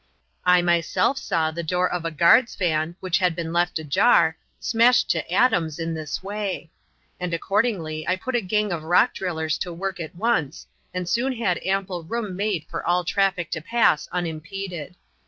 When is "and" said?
7.19-7.35, 10.91-11.07